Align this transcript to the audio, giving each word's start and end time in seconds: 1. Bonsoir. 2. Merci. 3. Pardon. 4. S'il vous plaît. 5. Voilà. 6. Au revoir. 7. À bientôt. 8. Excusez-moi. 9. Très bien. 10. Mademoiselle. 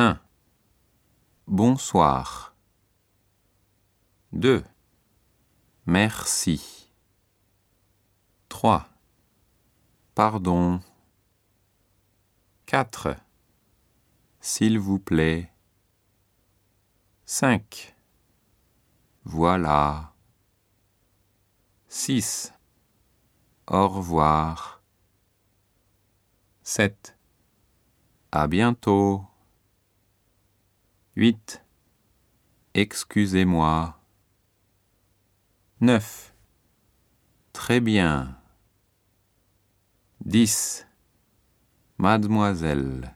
1. 0.00 0.18
Bonsoir. 1.46 2.54
2. 4.32 4.64
Merci. 5.84 6.90
3. 8.48 8.88
Pardon. 10.14 10.80
4. 12.64 13.14
S'il 14.40 14.78
vous 14.78 14.98
plaît. 14.98 15.52
5. 17.26 17.94
Voilà. 19.24 20.14
6. 21.88 22.54
Au 23.66 23.86
revoir. 23.86 24.82
7. 26.62 27.18
À 28.32 28.46
bientôt. 28.46 29.29
8. 31.16 31.64
Excusez-moi. 32.74 33.98
9. 35.80 36.32
Très 37.52 37.80
bien. 37.80 38.38
10. 40.24 40.86
Mademoiselle. 41.98 43.12